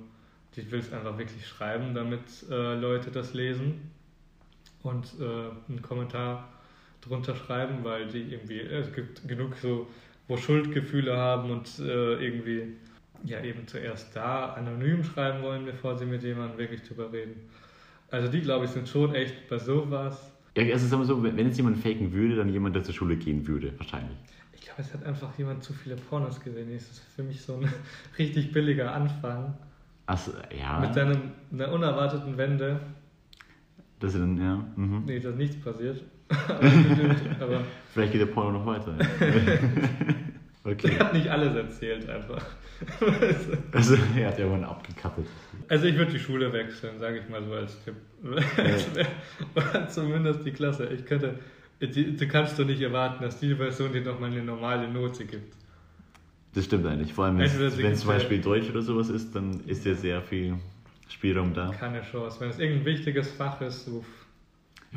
[0.55, 3.91] die will es einfach wirklich schreiben, damit äh, Leute das lesen
[4.83, 5.25] und äh,
[5.69, 6.49] einen Kommentar
[7.01, 9.87] drunter schreiben, weil die irgendwie, äh, es gibt genug so,
[10.29, 12.79] wo Schuldgefühle haben und irgendwie
[13.25, 17.49] ja eben zuerst da anonym schreiben wollen, bevor sie mit jemandem wirklich drüber reden.
[18.11, 20.33] Also die, glaube ich, sind schon echt bei sowas.
[20.57, 23.17] Ja, also sagen wir so, wenn jetzt jemand faken würde, dann jemand, der zur Schule
[23.17, 24.17] gehen würde, wahrscheinlich.
[24.53, 26.69] Ich glaube, es hat einfach jemand zu viele Pornos gesehen.
[26.73, 27.69] Das ist für mich so ein
[28.19, 29.55] richtig billiger Anfang.
[30.07, 30.81] Achso, ja.
[30.81, 32.79] Mit deinem, einer unerwarteten Wende.
[34.01, 34.65] das ist dann, ja.
[34.77, 35.05] Mhm.
[35.07, 36.03] Nee, da ist nichts passiert.
[36.49, 36.61] aber,
[37.41, 37.61] aber
[37.93, 38.97] Vielleicht geht der Porno noch weiter.
[40.65, 40.89] okay.
[40.93, 42.43] ich habe nicht alles erzählt einfach.
[43.73, 45.27] Also, er hat ja irgendwann abgekattet.
[45.69, 47.95] Also ich würde die Schule wechseln, sage ich mal so als Tipp.
[49.55, 50.87] Oder Zumindest die Klasse.
[50.87, 51.39] Ich könnte,
[51.81, 55.55] die, du kannst doch nicht erwarten, dass die Person dir nochmal eine normale Note gibt.
[56.55, 57.13] Das stimmt eigentlich.
[57.15, 59.85] Vor allem, wenn Entweder sie es zum ja- Beispiel Deutsch oder sowas ist, dann ist
[59.85, 60.55] ja sehr viel
[61.09, 61.71] Spielraum da.
[61.79, 62.41] Keine Chance.
[62.41, 64.07] Wenn es irgendein wichtiges Fach ist, uff,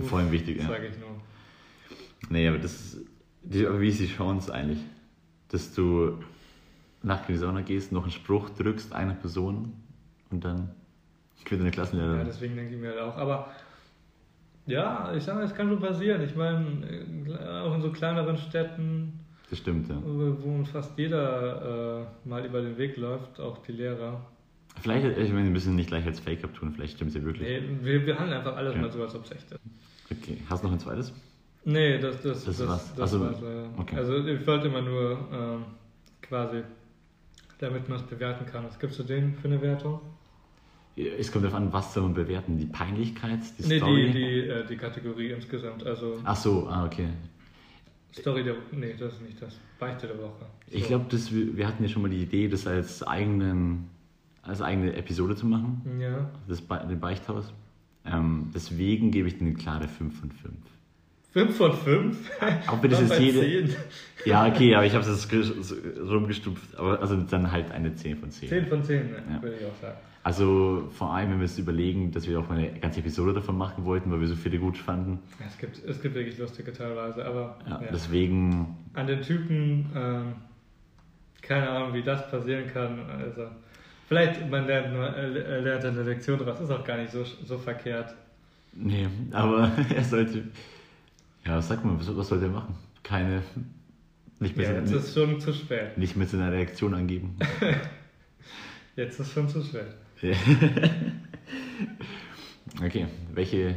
[0.03, 0.67] Vor allem wichtig, ja.
[0.67, 1.21] sage ich nur.
[2.29, 2.97] Nee, aber das
[3.43, 4.79] aber wie ist die Chance eigentlich,
[5.49, 6.17] dass du
[7.03, 9.73] nach in die Sauna gehst, noch einen Spruch drückst einer Person
[10.31, 10.71] und dann
[11.45, 12.25] gewinnt deine Ja, Klassenlehrerin.
[12.25, 13.17] deswegen denke ich mir halt auch.
[13.17, 13.47] Aber
[14.65, 16.21] ja, ich sage, es kann schon passieren.
[16.21, 19.95] Ich meine, auch in so kleineren Städten, das stimmt, ja.
[20.03, 24.19] wo fast jeder äh, mal über den Weg läuft, auch die Lehrer.
[24.81, 27.23] Vielleicht, äh, ich meine, wir müssen nicht gleich als Fake abtun, vielleicht stimmt es ja
[27.23, 27.47] wirklich.
[27.47, 28.81] Nee, wir, wir handeln einfach alles Ja.
[28.81, 29.59] mal so, als ob es echt ist.
[30.11, 31.13] Okay, hast du noch ein zweites?
[31.69, 32.89] Nee, das, das, Das das, war's.
[32.95, 33.69] das Also, war's leider.
[33.77, 33.95] okay.
[33.97, 35.65] Also ich wollte immer nur ähm,
[36.21, 36.61] quasi,
[37.59, 38.63] damit man es bewerten kann.
[38.63, 39.99] Was gibst du denen für eine Wertung?
[40.95, 42.57] Es kommt darauf an, was soll man bewerten?
[42.57, 44.07] Die Peinlichkeit, die Nee, Story?
[44.07, 45.85] die, die, äh, die Kategorie insgesamt.
[45.85, 47.09] Also Ach so, ah, okay.
[48.17, 49.59] Story der Nee, das ist nicht das.
[49.77, 50.45] Beichte der Woche.
[50.71, 50.87] Ich So.
[50.87, 53.89] glaube, dass wir, hatten ja schon mal die Idee, das als, eigenen,
[54.41, 56.29] als eigene Episode zu machen, Ja.
[56.47, 57.53] das Be den Beichthaus.
[58.05, 60.53] Ähm, deswegen gebe ich denen eine klare 5 von 5.
[61.37, 62.17] 5 von 5?
[62.67, 63.41] Auch wenn das bei jede.
[63.41, 63.75] 10.
[64.25, 65.75] Ja, okay, aber ich habe es so
[66.09, 66.75] rumgestumpft.
[66.75, 68.49] Aber also dann halt eine 10 von 10.
[68.49, 69.23] 10 von 10, ne?
[69.29, 69.41] Ja.
[69.41, 69.97] würde ich auch sagen.
[70.23, 73.55] Also vor allem, wenn wir uns überlegen, dass wir auch mal eine ganze Episode davon
[73.57, 75.19] machen wollten, weil wir so viele gut fanden.
[75.39, 77.87] Ja, es, gibt, es gibt wirklich lustige teilweise, aber Ja, ja.
[77.93, 80.33] Deswegen, an den Typen, ähm,
[81.41, 82.99] keine Ahnung, wie das passieren kann.
[83.09, 83.43] Also,
[84.07, 88.13] vielleicht man lernt, äh, lernt eine Lektion daraus, ist auch gar nicht so, so verkehrt.
[88.73, 90.43] nee, aber er sollte.
[91.47, 92.75] Ja, sag mal, was, was soll der machen?
[93.03, 93.41] Keine.
[94.39, 95.97] Nicht mit, Ja, jetzt ist schon zu spät.
[95.97, 97.37] nicht mit seiner Reaktion angeben.
[98.95, 99.85] Jetzt ist schon zu spät.
[102.83, 103.75] okay, welche.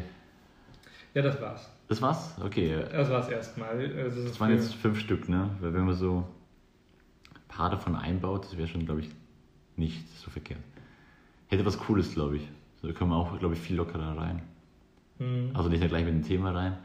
[1.14, 1.70] Ja, das war's.
[1.88, 2.36] Das war's?
[2.42, 3.70] Okay, Das war's erstmal.
[3.96, 5.50] Also, das waren jetzt fünf Stück, ne?
[5.60, 6.24] Weil wenn man so
[7.34, 9.10] ein paar davon einbaut, das wäre schon, glaube ich,
[9.76, 10.60] nicht so verkehrt.
[11.48, 12.48] Hätte was Cooles, glaube ich.
[12.80, 14.40] So da kommen wir auch, glaube ich, viel lockerer rein.
[15.18, 16.78] Hm, Also nicht gleich mit dem Thema rein.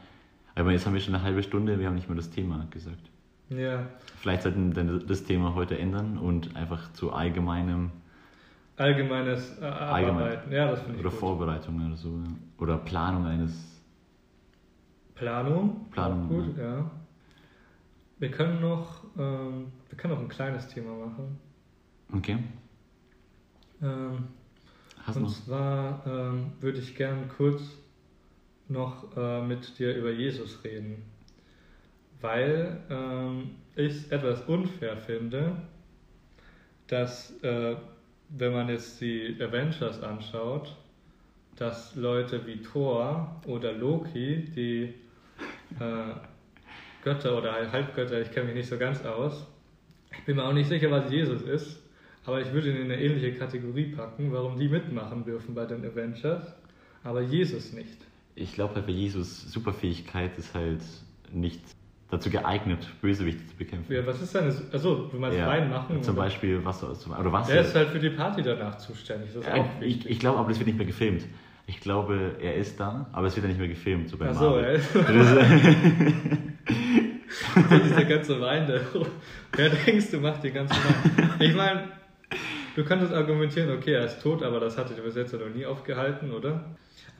[0.56, 3.10] Aber jetzt haben wir schon eine halbe Stunde, wir haben nicht mal das Thema gesagt.
[3.50, 3.86] ja,
[4.20, 7.92] Vielleicht sollten wir das Thema heute ändern und einfach zu allgemeinem
[8.76, 10.52] allgemeines äh, Abarbeiten.
[10.52, 11.18] Ja, das finde ich oder gut.
[11.20, 12.08] Vorbereitung oder so.
[12.10, 12.24] ja.
[12.58, 13.82] Oder Planung eines.
[15.14, 15.86] Planung.
[15.92, 16.90] Planung, Gut, ja.
[18.18, 21.38] Wir können noch, ähm, wir können noch ein kleines Thema machen.
[22.12, 22.38] Okay.
[23.82, 24.24] Ähm,
[25.04, 25.30] Hast Und noch?
[25.32, 27.62] zwar ähm, würde ich gern kurz
[28.68, 31.02] noch äh, mit dir über Jesus reden,
[32.20, 35.56] weil ähm, ich es etwas unfair finde,
[36.88, 37.76] dass äh,
[38.28, 40.74] wenn man jetzt die Avengers anschaut,
[41.56, 44.94] dass Leute wie Thor oder Loki, die
[45.80, 46.14] äh,
[47.02, 49.46] Götter oder Halbgötter, ich kenne mich nicht so ganz aus,
[50.10, 51.82] ich bin mir auch nicht sicher, was Jesus ist,
[52.24, 55.84] aber ich würde ihn in eine ähnliche Kategorie packen, warum die mitmachen dürfen bei den
[55.84, 56.54] Avengers,
[57.04, 57.98] aber Jesus nicht.
[58.38, 60.80] Ich glaube halt bei Jesus Superfähigkeit ist halt
[61.32, 61.60] nicht
[62.10, 63.92] dazu geeignet, Bösewichte zu bekämpfen.
[63.92, 64.54] Ja, was ist seine.
[64.72, 66.02] Achso, du meinst Ja, reinmachen?
[66.02, 66.24] Zum oder?
[66.24, 67.52] Beispiel Wasser zum, oder Wasser.
[67.54, 70.10] Der ist halt für die Party danach zuständig, das ist Ja, auch ich wichtig.
[70.12, 71.24] ich glaube aber, das wird nicht mehr gefilmt.
[71.66, 74.62] Ich glaube, er ist da, aber es wird dann nicht mehr gefilmt, so bei Marvel.
[74.64, 74.88] er ist.
[77.54, 78.80] Das- Das ist der ganze Wein da.
[79.56, 81.40] Wer denkst du macht den ganzen Wein?
[81.40, 81.84] Ich meine,
[82.76, 86.32] du könntest argumentieren, okay, er ist tot, aber das hatte der Besetzer noch nie aufgehalten,
[86.32, 86.76] oder?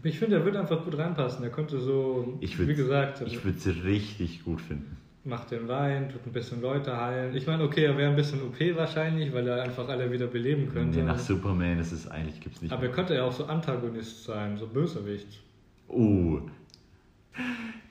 [0.09, 1.42] Ich finde, er würde einfach gut reinpassen.
[1.45, 4.97] Er könnte so, Ich wie gesagt, Ich würde es richtig gut finden.
[5.25, 7.35] macht den Wein, tut ein bisschen Leute heilen.
[7.35, 10.69] Ich meine, okay, er wäre ein bisschen OP wahrscheinlich, weil er einfach alle wieder beleben
[10.73, 10.99] könnte.
[11.01, 12.73] Nee, nach Superman ist es eigentlich gibt's nicht.
[12.73, 15.42] aber er könnte ja auch so Antagonist sein, so Bösewicht.
[15.88, 16.38] Oh,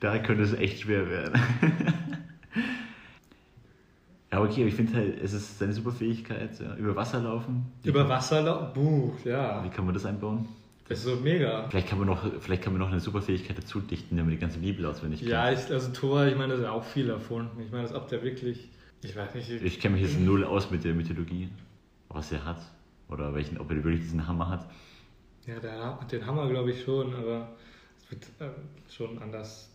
[0.00, 1.34] da könnte es echt schwer werden.
[4.32, 7.66] ja, okay, aber ich finde halt, es ist seine Superfähigkeit, ja, über Wasser laufen.
[7.84, 9.62] Über Wasser, lau- buh, ja.
[9.64, 10.46] Wie kann man das einbauen?
[10.88, 11.68] Das ist so mega.
[11.68, 14.58] Vielleicht kann man noch, vielleicht kann man noch eine Superfähigkeit dazu dichten, damit die ganze
[14.60, 15.64] Bibel auswendig Ja, kennt.
[15.66, 17.60] ich, also Thor, ich meine, das ist ja auch viel erfunden.
[17.60, 18.68] Ich meine, als ob der wirklich,
[19.02, 21.48] ich weiß nicht, Ich kenne mich jetzt null aus mit der Mythologie,
[22.08, 22.60] was er hat.
[23.08, 24.68] Oder welchen, ob er wirklich diesen Hammer hat.
[25.46, 27.48] ja, der hat den Hammer, glaube ich, schon, aber
[27.98, 28.50] es wird äh,
[28.92, 29.72] schon anders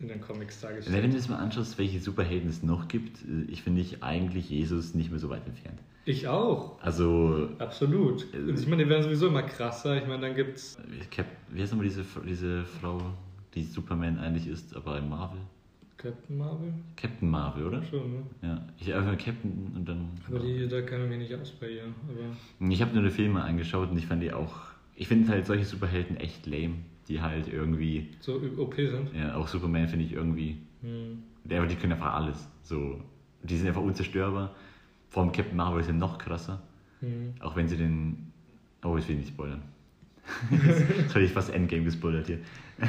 [0.00, 1.02] in den Comics dargestellt.
[1.02, 4.48] wenn du jetzt mal anschaust, welche Superhelden es noch gibt, äh, ich finde ich eigentlich
[4.50, 5.78] Jesus nicht mehr so weit entfernt.
[6.04, 8.26] Ich auch, Also, absolut.
[8.34, 9.96] Und ich meine, die werden sowieso immer krasser.
[9.96, 10.78] Ich meine, dann gibt's,
[11.10, 12.98] Cap, wie heißt nochmal diese, diese Frau,
[13.54, 15.40] die Superman eigentlich ist, aber in Marvel?
[15.98, 16.72] Captain Marvel?
[16.96, 17.82] Captain Marvel, oder?
[17.84, 18.22] Schon, ne?
[18.40, 20.08] Ja, ich einfach Captain und dann.
[20.26, 21.84] Aber die, da kenne ich mich nicht aus bei ihr.
[22.08, 24.54] Aber Ich habe nur eine Filme angeschaut und ich fand die auch.
[24.96, 26.76] Ich finde halt solche Superhelden echt lame,
[27.08, 28.08] die halt irgendwie.
[28.20, 29.14] so OP sind.
[29.14, 30.56] Ja, auch Superman finde ich irgendwie.
[30.80, 31.22] Hm.
[31.44, 32.48] Der, die können einfach alles.
[32.62, 32.98] So,
[33.42, 34.54] die sind einfach unzerstörbar.
[35.10, 36.62] Vor allem Captain Marvel ist ja noch krasser.
[37.00, 37.34] Hm.
[37.40, 38.32] Auch wenn sie den.
[38.82, 39.62] Oh, ich will nicht spoilern.
[40.50, 42.38] Jetzt hätte ich fast Endgame gespoilert hier.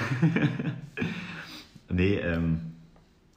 [1.89, 2.59] nee, ähm.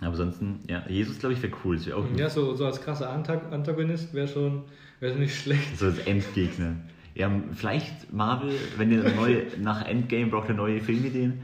[0.00, 1.78] Aber ansonsten, ja, Jesus glaube ich wäre cool.
[1.94, 4.62] Auch Ja, so, so als krasser Antag Antagonist wäre schon,
[5.00, 5.78] wäre nicht schlecht.
[5.78, 6.76] so als Endgegner.
[7.14, 11.42] Ja, vielleicht Marvel, wenn ihr neue, nach Endgame braucht ihr neue Filmideen.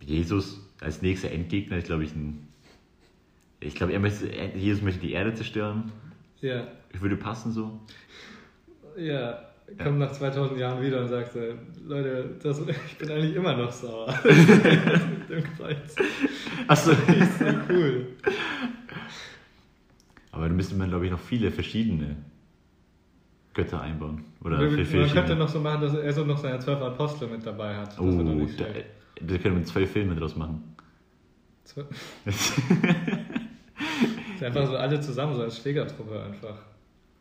[0.00, 2.46] Jesus als nächster Endgegner ist, glaube ich, ein.
[3.58, 5.90] Ich glaube, er möchte, Jesus möchte die Erde zerstören.
[6.42, 7.80] Ja, Ich würde passen so.
[8.96, 9.38] ja.
[9.82, 11.54] Kommt nach 2000 Jahren wieder und sagt, äh,
[11.86, 14.12] Leute, das, ich bin eigentlich immer noch sauer.
[14.24, 15.94] dem Kreuz.
[16.66, 16.90] Achso.
[16.90, 18.08] Ist so cool.
[20.32, 22.16] Aber dann müsste man, glaube ich, noch viele verschiedene
[23.54, 24.24] Götter einbauen.
[24.44, 27.46] Oder Man für könnte noch so machen, dass er so noch seine zwölf Apostel mit
[27.46, 27.98] dabei hat.
[27.98, 28.64] Oh, da,
[29.20, 30.74] da können wir zwei Filme draus machen.
[32.24, 32.52] Ist
[34.44, 36.56] einfach so alle zusammen, so als Schlägertruppe einfach.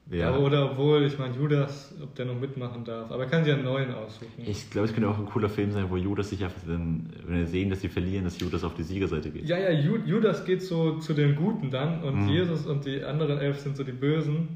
[0.09, 0.35] ja.
[0.35, 3.11] Oder obwohl, ich meine, Judas, ob der noch mitmachen darf.
[3.11, 4.27] Aber er kann sich einen neuen aussuchen.
[4.45, 7.37] Ich glaube, es könnte auch ein cooler Film sein, wo Judas sich einfach dann, wenn
[7.39, 9.45] wir sehen, dass sie verlieren, dass Judas auf die Siegerseite geht.
[9.47, 12.29] Ja, ja, Ju- Judas geht so zu den Guten dann und Mhm.
[12.29, 14.47] Jesus und die anderen elf sind so die Bösen.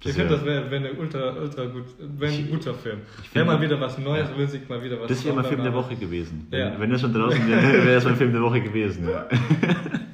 [0.00, 2.98] Das ich finde, wär- das wäre wär eine ultra, ultra gut, wäre ein guter Film.
[3.20, 4.38] ich Wäre mal wieder was Neues, Ja.
[4.38, 5.74] will sich mal wieder was Das wäre mein Film der.
[5.74, 6.46] Woche gewesen.
[6.50, 6.78] Wenn, Ja.
[6.78, 9.08] wenn das schon draußen wäre, wäre das mein Film der Woche gewesen.
[9.08, 9.26] Ja.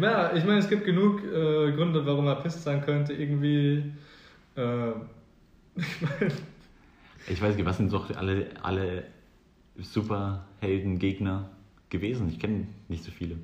[0.00, 3.12] Ja, ich meine, es gibt genug äh, Gründe, warum er pisst sein könnte.
[3.12, 3.92] Irgendwie.
[4.56, 4.92] Äh,
[7.28, 9.02] Ich weiß nicht, was sind doch alle, alle
[9.76, 11.50] Superhelden-Gegner
[11.90, 12.28] gewesen?
[12.28, 13.36] Ich kenne nicht so viele.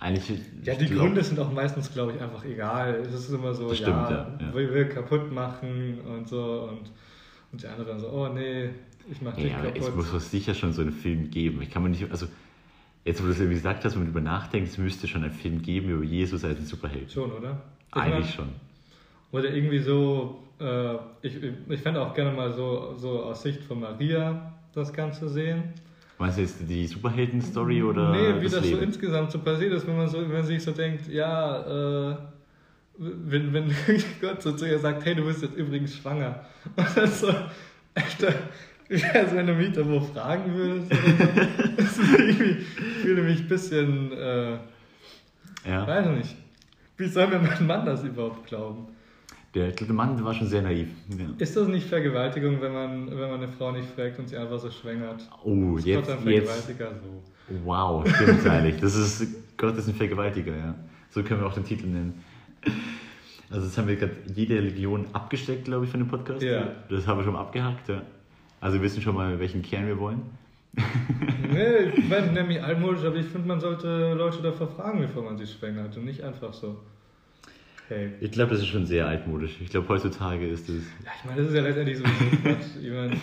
[0.00, 0.38] Eigentlich.
[0.62, 2.96] ja, die ich glaub- Gründe sind auch meistens, glaube ich, einfach egal.
[2.96, 4.54] Es ist immer so, stimmt, ja, ja, ja.
[4.54, 6.68] will, kaputt machen und so.
[6.70, 6.90] Und,
[7.52, 8.70] und die anderen so, oh nee,
[9.10, 9.96] ich mach dich Ja, aber es kaputt.
[9.96, 11.62] muss doch sicher schon so einen Film geben.
[11.62, 12.10] Ich kann mir nicht.
[12.10, 12.26] Also,
[13.04, 15.32] jetzt, wo du es irgendwie gesagt hast, wenn man darüber nachdenkt, es müsste schon einen
[15.32, 17.12] Film geben über Jesus als einen Superheld.
[17.12, 17.60] Schon, oder?
[17.88, 18.48] Ich Eigentlich mein, schon.
[19.32, 21.36] Oder irgendwie so, äh, ich,
[21.68, 25.64] ich fände auch gerne mal so, so aus Sicht von Maria das Ganze sehen.
[26.18, 29.86] Meinst du jetzt die Superhelden-Story oder nee, wie das, das, so insgesamt so passiert ist,
[29.86, 32.16] wenn man so, wenn man sich so denkt, ja, äh,
[32.96, 33.74] wenn, wenn
[34.20, 36.44] Gott so zu ihr sagt, hey, du bist jetzt übrigens schwanger.
[36.76, 37.28] Und dann so,
[38.88, 40.92] echt, also wenn du mich da wo fragen würdest,
[41.76, 42.36] das ich
[43.02, 44.58] fühle mich ein bisschen, äh,
[45.66, 45.86] ja.
[45.86, 46.36] weiß nicht,
[46.96, 48.88] wie soll mir mein Mann das überhaupt glauben?
[49.54, 50.88] Der, der Mann war schon sehr naiv.
[51.10, 51.26] Ja.
[51.38, 54.58] Ist das nicht Vergewaltigung, wenn man, wenn man eine Frau nicht fragt und sie einfach
[54.58, 55.28] so schwängert?
[55.44, 56.50] Oh, Ist jetzt, Gott ein jetzt.
[56.50, 57.58] Vergewaltiger so?
[57.64, 58.80] Wow, stimmt eigentlich.
[58.80, 60.74] Das ist, Gott ist ein Vergewaltiger, ja.
[61.10, 62.24] So können wir auch den Titel nennen.
[63.48, 66.42] Also jetzt haben wir gerade jede Religion abgesteckt, glaube ich, von dem Podcast.
[66.42, 66.72] Ja.
[66.88, 68.02] Das haben wir schon mal abgehakt, ja.
[68.64, 70.22] Also wir wissen schon mal, welchen Kern wir wollen.
[71.52, 75.36] Nee, ich bin nämlich altmodisch, aber ich finde, man sollte Leute davor fragen, bevor man
[75.36, 76.78] sie schwängert und nicht einfach so.
[77.88, 78.12] Hey.
[78.20, 79.60] Ich glaube, das ist schon sehr altmodisch.
[79.60, 80.82] Ich glaube, heutzutage ist es...
[81.04, 82.82] Ja, ich meine, das ist ja letztendlich sowieso Quatsch.
[82.82, 83.16] Ich meine,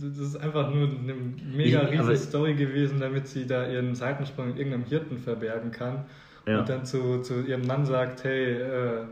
[0.00, 1.14] das ist einfach nur eine
[1.54, 6.06] mega Ich- riesige Story gewesen, damit sie da ihren Seitensprung in irgendeinem Hirten verbergen kann.
[6.48, 6.60] Ja.
[6.60, 9.02] Und dann zu, zu ihrem Mann sagt, hey, äh,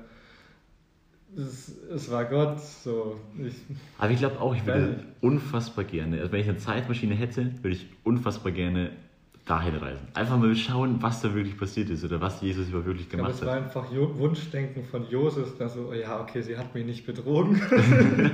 [1.36, 3.18] es, es war Gott, so.
[3.38, 3.54] Ich,
[3.98, 7.76] Aber ich glaube auch, ich würde unfassbar gerne, also wenn ich eine Zeitmaschine hätte, würde
[7.76, 8.90] ich unfassbar gerne
[9.46, 10.06] dahin reisen.
[10.14, 13.24] Einfach mal schauen, was da wirklich passiert ist oder was Jesus überhaupt wirklich ich glaube,
[13.24, 13.62] gemacht es war hat.
[13.64, 17.60] einfach jo Wunschdenken von Josef, dass so, oh ja, okay, sie hat mich nicht betrogen.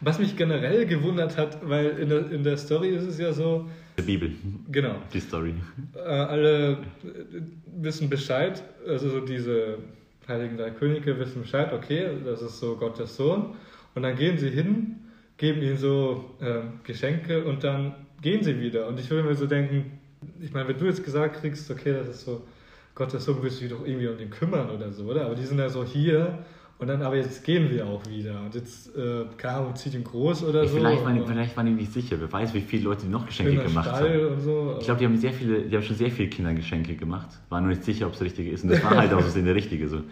[0.00, 3.68] Was mich generell gewundert hat, weil in der, in der Story ist es ja so,
[3.98, 4.30] Die Bibel,
[4.70, 5.52] genau, die Story.
[5.94, 6.78] äh, alle
[7.76, 9.78] wissen Bescheid, also so diese
[10.28, 13.54] heiligen drei Könige wissen Bescheid, okay, das ist so Gottes Sohn.
[13.94, 14.96] Und dann gehen sie hin,
[15.38, 18.86] geben ihm so ähm, Geschenke und dann gehen sie wieder.
[18.86, 19.98] Und ich würde mir so denken,
[20.40, 22.42] ich meine, wenn du jetzt gesagt kriegst, okay, das ist so
[22.94, 25.24] Gottes Sohn, willst du dich doch irgendwie um den kümmern oder so, oder?
[25.24, 26.44] Aber die sind ja so hier
[26.78, 28.40] und dann, aber jetzt gehen wir auch wieder.
[28.40, 30.76] Und jetzt, äh, keine Ahnung, zieht ihn groß oder so.
[30.76, 32.16] vielleicht, waren, die- vielleicht waren die nicht sicher.
[32.20, 34.32] Wer weiß, wie viele Leute noch Geschenke gemacht Stall haben.
[34.34, 34.76] und so.
[34.78, 37.28] Ich glaube, die haben sehr viele, die haben schon sehr viele Kindern Geschenke gemacht.
[37.48, 38.62] War nur nicht sicher, ob es das Richtige ist.
[38.62, 39.88] Und das war halt auch so der Richtige.
[39.88, 40.02] So.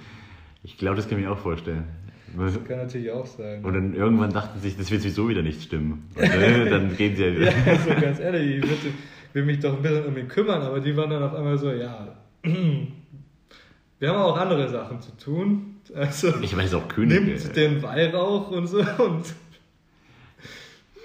[0.65, 1.85] Ich glaube, das kann ich mir auch vorstellen.
[2.37, 3.65] das kann natürlich auch sein.
[3.65, 6.09] Und dann irgendwann dachten sie sich, das wird sowieso wieder nicht stimmen.
[6.17, 7.45] Und, äh, dann gehen sie ja wieder.
[7.51, 8.95] Ja, also ganz ehrlich, ich würde,
[9.35, 11.71] will mich doch ein bisschen um ihn kümmern, aber die waren dann auf einmal so,
[11.71, 15.76] ja, wir haben auch andere Sachen zu tun.
[15.94, 17.20] Also Ich weiß auch Könige.
[17.20, 19.35] nimmt den Weihrauch und so und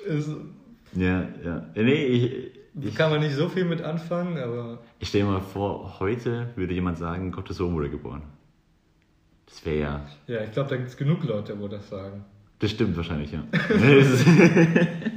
[0.08, 0.30] es,
[0.94, 1.66] Ja, ja.
[1.76, 5.42] Nee, ich, ich, kann man nicht so viel mit anfangen, aber ich stelle mir mal
[5.42, 8.24] vor, heute würde jemand sagen, Gottes Sohn wurde geboren.
[9.46, 10.06] Das wäre ja.
[10.28, 12.24] ja, ich glaube, da gibt es genug Leute, wo das sagen.
[12.60, 13.44] Das stimmt wahrscheinlich, ja.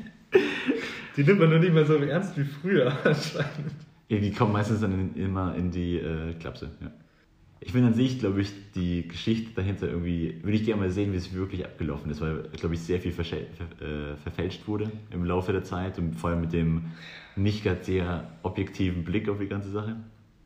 [1.17, 3.73] Die nimmt man nur nicht mehr so ernst wie früher anscheinend.
[4.11, 6.71] Die kommen meistens dann in, immer in die äh, Klapse.
[6.81, 6.91] Ja.
[7.61, 11.13] Ich finde an sich, glaube ich, die Geschichte dahinter irgendwie, würde ich gerne mal sehen,
[11.13, 15.25] wie es wirklich abgelaufen ist, weil, glaube ich, sehr viel ver, äh, verfälscht wurde im
[15.25, 16.83] Laufe der Zeit und vor allem mit dem
[17.37, 19.97] nicht gerade sehr objektiven Blick auf die ganze Sache.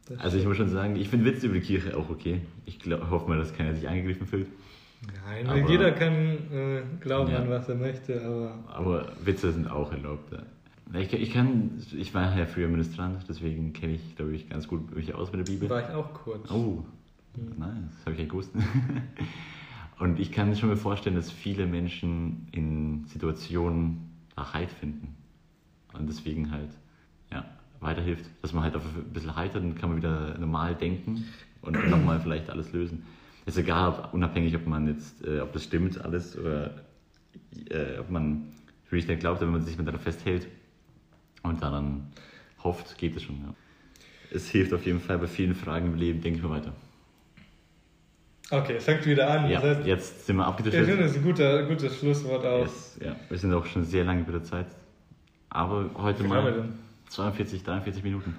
[0.08, 2.40] Das Also ich muss schon sagen, ich finde Witze über die Kirche auch okay.
[2.66, 4.46] Ich glaub, hoffe mal, dass keiner sich angegriffen fühlt.
[5.26, 6.12] Nein, Aber- jeder kann
[6.52, 7.38] äh, glauben Ja.
[7.38, 10.32] an, was er möchte, aber Aber Witze sind auch erlaubt.
[10.32, 10.42] Ja.
[11.00, 14.94] Ich, ich kann, ich war ja früher Ministrant, deswegen kenne ich, glaube ich, ganz gut
[14.96, 15.68] mich aus mit der Bibel.
[15.68, 16.50] war ich auch kurz.
[16.50, 16.82] Oh,
[17.56, 18.52] nein, das habe ich ja gewusst.
[19.98, 25.16] Und ich kann schon mir vorstellen, dass viele Menschen in Situationen nach Halt finden.
[25.92, 26.70] Und deswegen halt
[27.32, 27.44] ja,
[27.80, 28.24] weiterhilft.
[28.42, 31.24] Dass man halt auf ein bisschen heitert, dann kann man wieder normal denken
[31.62, 33.04] und nochmal vielleicht alles lösen.
[33.46, 36.84] Ist egal, ob, unabhängig, ob man jetzt, äh, ob das stimmt alles oder
[37.70, 38.44] äh, ob man
[38.90, 40.46] wirklich nicht glaubt, wenn man sich miteinander festhält
[41.42, 42.08] und daran
[42.62, 43.36] hofft, geht es schon.
[43.36, 43.54] Ja.
[44.30, 46.74] Es hilft auf jeden Fall bei vielen Fragen im Leben, denke ich mal weiter.
[48.50, 49.50] Okay, es fängt wieder an.
[49.50, 50.86] Ja, das heißt, jetzt sind wir abgedriftet.
[50.86, 52.60] finde, das ist ein guter, gutes Schlusswort auch.
[52.62, 54.66] Yes, ja, wir sind auch schon sehr lange bei der Zeit.
[55.50, 56.72] Aber heute Wie mal denn?
[57.08, 58.34] 42, 43 Minuten.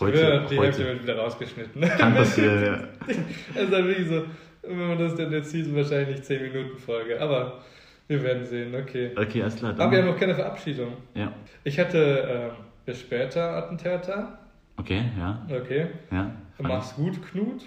[0.00, 1.80] Heute, Heute, die Hälfte heute wird wieder rausgeschnitten.
[1.98, 2.64] kann passieren.
[2.64, 2.78] ja.
[3.54, 4.22] Das ist halt wirklich so,
[4.62, 7.20] wenn man das dann jetzt sieht, wahrscheinlich 10 Minuten Folge.
[7.20, 7.60] Aber
[8.06, 9.10] wir werden sehen, okay.
[9.16, 9.72] Okay, alles klar.
[9.72, 10.92] Aber wir haben Dann, noch keine Verabschiedung.
[11.14, 11.32] ja.
[11.64, 14.38] Ich hatte ähm, bis später Attentäter.
[14.76, 15.46] Okay, ja.
[15.50, 15.88] Okay.
[16.10, 16.32] ja.
[16.58, 17.62] Mach's gut, Knut.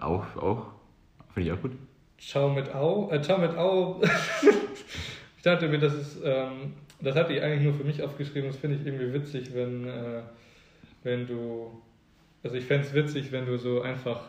[0.00, 0.66] Auch, auch.
[1.36, 1.72] Finde ich auch gut.
[2.16, 3.10] Ciao mit Au.
[3.10, 4.00] Äh, ciao mit Au.
[5.36, 8.48] ich dachte mir, das ist, ähm, das hatte ich eigentlich nur für mich aufgeschrieben.
[8.48, 10.22] Das finde ich irgendwie witzig, wenn, äh,
[11.02, 11.82] wenn du,
[12.42, 14.22] also ich fände es witzig, wenn du so einfach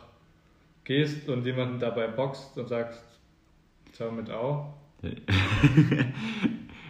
[0.84, 3.02] gehst und jemanden dabei boxt und sagst,
[3.94, 4.74] ciao mit Au.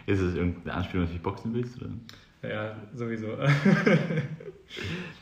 [0.06, 1.80] Ist es irgendeine Anspielung, dass du dich boxen willst?
[1.80, 1.92] Oder?
[2.42, 3.28] Ja, sowieso.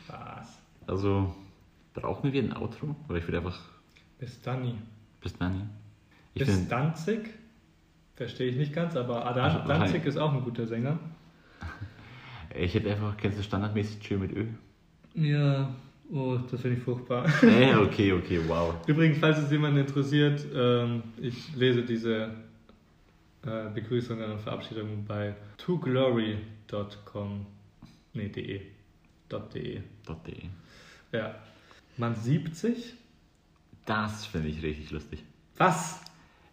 [0.05, 0.59] Spaß.
[0.87, 1.35] Also,
[1.93, 2.95] brauchen wir ein Outro?
[3.07, 3.76] Oder ich würde einfach.
[4.19, 4.81] Bis dann.
[5.21, 5.67] Bis dann, ja.
[6.33, 7.29] Ich Bis finde, Danzig?
[8.15, 10.99] Verstehe ich nicht ganz, aber Adam, Also, Danzig ist auch ein guter Sänger.
[12.55, 14.45] ich hätte einfach, kennst du standardmäßig Chill mit Ö?
[15.13, 15.73] Ja,
[16.11, 17.25] oh, das finde ich furchtbar.
[17.43, 18.75] Äh, okay, okay, wow.
[18.87, 22.31] Übrigens, falls es jemanden interessiert, ähm, ich lese diese
[23.45, 27.45] äh, Begrüßungen und Verabschiedungen bei toglory.com.
[28.13, 28.61] Nee, de.
[29.53, 29.81] .de.
[30.25, 30.43] .de.
[31.11, 31.35] Ja.
[31.97, 32.93] Man siebt sich.
[33.87, 35.23] Das finde ich richtig lustig.
[35.57, 36.01] Was?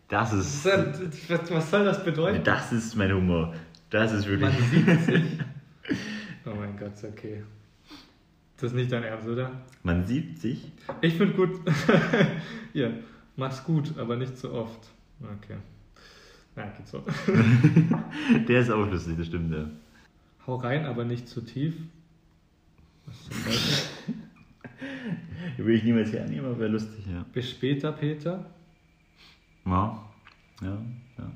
[0.08, 0.64] Das ist.
[0.64, 2.44] Was was soll das bedeuten?
[2.44, 3.52] Das ist mein Humor.
[3.90, 4.50] Das ist wirklich.
[4.50, 5.22] Man sieht sich.
[6.46, 7.42] Oh mein Gott, okay.
[8.58, 9.50] Das ist nicht dein Ernst, oder?
[9.82, 10.70] Man sieht sich.
[11.00, 11.58] Ich finde gut.
[12.74, 12.90] ja,
[13.36, 14.90] mach's gut, aber nicht zu oft.
[15.22, 15.56] Okay.
[16.54, 17.02] Na, geht so.
[18.46, 19.70] Der ist auch lustig, das stimmt, ja.
[20.46, 21.74] Hau rein, aber nicht zu tief.
[23.06, 24.14] Was zum Beispiel?
[25.56, 27.24] Will ich niemals hernehmen, aber wäre lustig, ja.
[27.32, 28.44] Bis später, Peter.
[29.66, 30.04] Ja,
[30.62, 30.78] ja,
[31.18, 31.32] ja.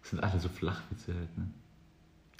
[0.00, 1.48] Das sind alle so Flachwitze halt, ne?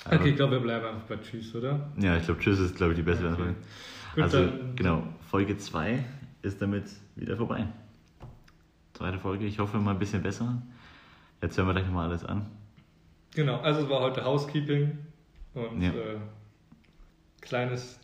[0.04, 1.90] Aber- Okay, ich glaube, wir bleiben einfach bei Tschüss, oder?
[1.98, 3.42] Ja, ich glaube, Tschüss ist, glaube ich, die beste Okay.
[3.42, 3.56] Antwort.
[4.16, 6.04] Also, dann- genau, Folge 2
[6.42, 6.84] ist damit
[7.16, 7.66] wieder vorbei.
[8.94, 10.60] Zweite Folge, ich hoffe mal ein bisschen besser.
[11.42, 12.46] Jetzt hören wir gleich nochmal alles an.
[13.34, 14.98] Genau, also es war heute Housekeeping
[15.54, 15.90] und Ja.
[15.90, 16.18] äh,
[17.40, 17.99] kleines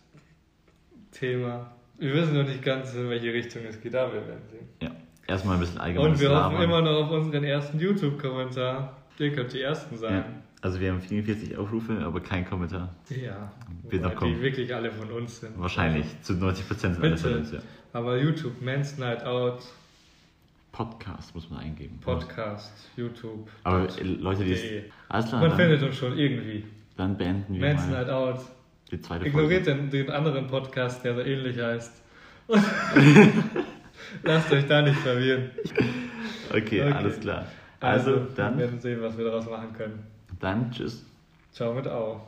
[1.13, 1.71] Thema.
[1.99, 4.69] Wir wissen noch nicht ganz, in welche Richtung es geht, aber wir werden sehen.
[4.83, 4.91] Ja,
[5.27, 6.63] erstmal ein bisschen allgemeines Und wir hoffen Labern.
[6.63, 8.97] immer noch auf unseren ersten YouTube-Kommentar.
[9.19, 10.13] Ihr könnt die ersten sein.
[10.15, 10.25] Ja,
[10.61, 12.95] also wir haben 44 Aufrufe, aber kein Kommentar.
[13.09, 13.51] Ja,
[13.89, 14.35] Wird noch kommen.
[14.35, 15.59] die wirklich alle von uns sind.
[15.59, 17.61] Wahrscheinlich, zu 90% sind alles von uns, ja.
[17.95, 19.61] Aber YouTube, Men's Night Out,
[20.73, 21.99] Podcast muss man eingeben.
[22.03, 23.49] Podcast, YouTube.
[23.65, 24.83] Aber äh, Leute, die.
[25.09, 26.65] Alles klar, Man dann, findet uns schon irgendwie.
[26.99, 28.41] dann beenden wir Men's mal Night Out.
[28.91, 29.81] Die zweite Ignoriert Folge.
[29.83, 32.03] den, den anderen Podcast, der so ähnlich heißt.
[34.23, 35.51] Lasst euch da nicht verwirren.
[36.51, 36.83] Okay, Okay.
[36.83, 37.47] alles klar.
[37.81, 40.07] Also, wir dann, werden sehen, was wir daraus machen können.
[40.41, 41.05] dann tschüss.
[41.53, 42.21] Ciao mit Au.